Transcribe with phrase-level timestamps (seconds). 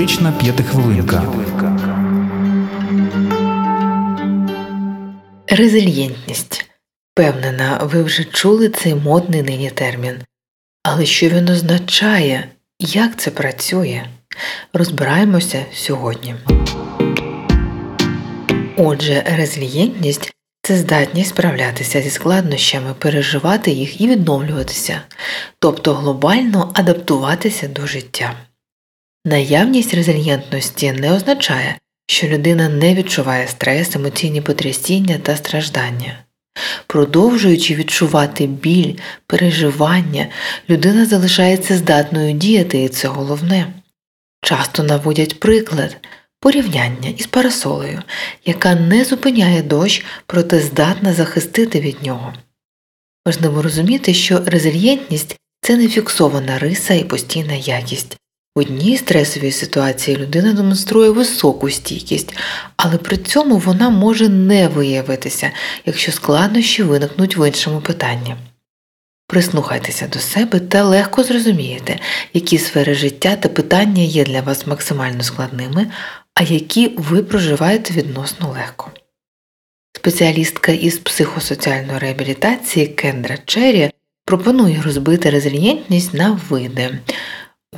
[0.00, 1.22] Психотерапевтична п'ятихвилинка.
[5.48, 6.64] Резильєнтність.
[7.12, 10.16] Впевнена, ви вже чули цей модний нині термін.
[10.82, 12.48] Але що він означає?
[12.78, 14.02] Як це працює?
[14.72, 16.34] Розбираємося сьогодні.
[18.76, 25.00] Отже, резильєнтність це здатність справлятися зі складнощами, переживати їх і відновлюватися,
[25.58, 28.34] тобто глобально адаптуватися до життя.
[29.24, 36.18] Наявність резильєнтності не означає, що людина не відчуває стрес, емоційні потрясіння та страждання.
[36.86, 38.94] Продовжуючи відчувати біль,
[39.26, 40.26] переживання,
[40.70, 43.72] людина залишається здатною діяти, і це головне.
[44.42, 45.96] Часто наводять приклад
[46.40, 48.02] порівняння із парасолею,
[48.44, 52.34] яка не зупиняє дощ, проте здатна захистити від нього.
[53.26, 58.19] Важливо розуміти, що резильєнтність це не фіксована риса і постійна якість.
[58.56, 62.34] В одній стресовій ситуації людина демонструє високу стійкість,
[62.76, 65.50] але при цьому вона може не виявитися,
[65.86, 68.36] якщо складнощі виникнуть в іншому питанні.
[69.26, 71.98] Прислухайтеся до себе та легко зрозумієте,
[72.32, 75.86] які сфери життя та питання є для вас максимально складними,
[76.34, 78.90] а які ви проживаєте відносно легко.
[79.96, 83.90] Спеціалістка із психосоціальної реабілітації Кендра Черрі
[84.24, 86.98] пропонує розбити резильєнтність на види.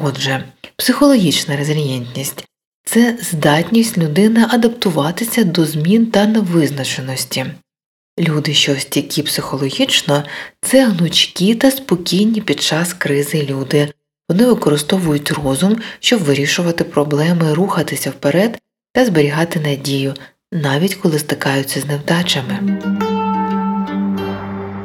[0.00, 0.44] Отже,
[0.76, 2.44] психологічна резильєнтність
[2.84, 7.46] це здатність людини адаптуватися до змін та невизначеності.
[8.18, 10.24] Люди, що стійкі психологічно,
[10.62, 13.88] це гнучкі та спокійні під час кризи люди.
[14.28, 18.58] Вони використовують розум, щоб вирішувати проблеми, рухатися вперед
[18.92, 20.14] та зберігати надію,
[20.52, 22.80] навіть коли стикаються з невдачами.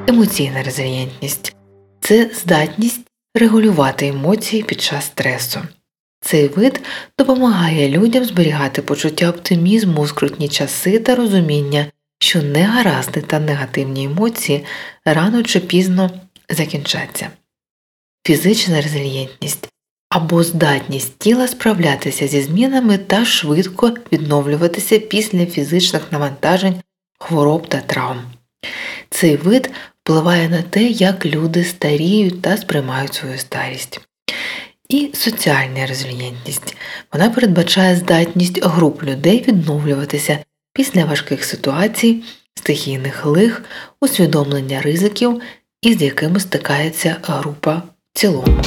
[0.07, 1.55] Емоційна резильєнтність
[2.01, 3.06] це здатність
[3.37, 5.59] регулювати емоції під час стресу.
[6.21, 6.81] Цей вид
[7.19, 11.85] допомагає людям зберігати почуття оптимізму у скрутні часи та розуміння,
[12.19, 14.65] що негаразди та негативні емоції
[15.05, 16.11] рано чи пізно
[16.49, 17.29] закінчаться.
[18.25, 19.69] Фізична резильєнтність
[20.09, 26.81] або здатність тіла справлятися зі змінами та швидко відновлюватися після фізичних навантажень,
[27.19, 28.21] хвороб та травм.
[29.09, 29.71] Цей вид
[30.07, 34.01] впливає на те, як люди старіють та сприймають свою старість.
[34.89, 36.77] І соціальна резильєнтність
[37.13, 40.39] вона передбачає здатність груп людей відновлюватися
[40.73, 42.23] після важких ситуацій,
[42.55, 43.63] стихійних лих,
[44.01, 45.41] усвідомлення ризиків,
[45.81, 48.61] із якими стикається група в цілому.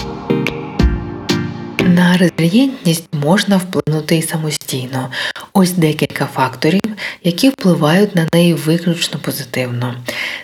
[1.79, 5.11] На резильєнтність можна вплинути і самостійно.
[5.53, 6.83] Ось декілька факторів,
[7.25, 9.95] які впливають на неї виключно позитивно.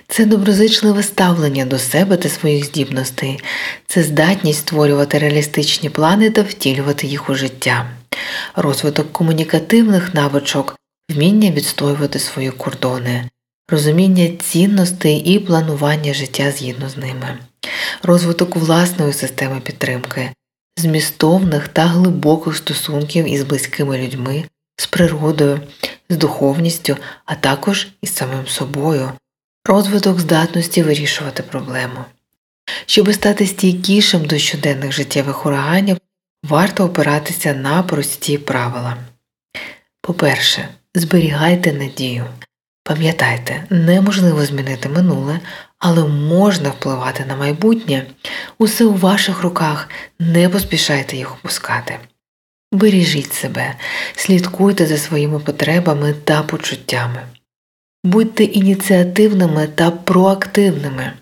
[0.08, 3.40] Це доброзичливе ставлення до себе та своїх здібностей,
[3.86, 7.90] це здатність створювати реалістичні плани та втілювати їх у життя,
[8.56, 10.76] розвиток комунікативних навичок,
[11.10, 13.28] вміння відстоювати свої кордони,
[13.68, 17.38] розуміння цінностей і планування життя згідно з ними,
[18.02, 20.30] розвиток власної системи підтримки
[20.76, 24.44] змістовних та глибоких стосунків із близькими людьми,
[24.76, 25.60] з природою,
[26.10, 29.12] з духовністю, а також із самим собою,
[29.66, 32.04] розвиток здатності вирішувати проблему.
[32.86, 35.96] Щоби стати стійкішим до щоденних життєвих ураганів,
[36.44, 38.96] варто опиратися на прості правила.
[40.00, 42.24] По-перше, зберігайте надію.
[42.82, 45.40] Пам'ятайте, неможливо змінити минуле,
[45.78, 48.06] але можна впливати на майбутнє.
[48.58, 49.88] Усе у ваших руках,
[50.18, 51.98] не поспішайте їх опускати.
[52.72, 53.74] Бережіть себе,
[54.16, 57.22] слідкуйте за своїми потребами та почуттями.
[58.06, 61.12] Будьте ініціативними та проактивними.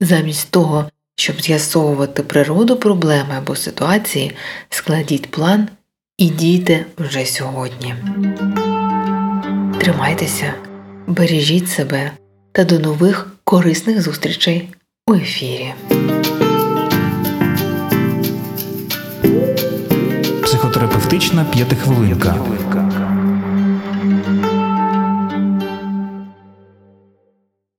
[0.00, 0.84] Замість того,
[1.16, 4.32] щоб з'ясовувати природу проблеми або ситуації,
[4.70, 5.68] складіть план
[6.18, 7.94] і дійте вже сьогодні.
[9.80, 10.54] Тримайтеся,
[11.06, 12.10] бережіть себе
[12.52, 14.68] та до нових корисних зустрічей
[15.06, 15.74] у ефірі.
[20.42, 22.34] Психотерапевтична п'ятихвилинка.